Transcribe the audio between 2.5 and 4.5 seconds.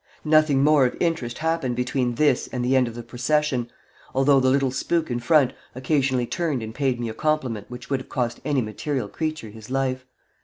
and the end of the procession, although the